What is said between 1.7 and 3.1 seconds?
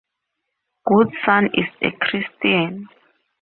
a Christian.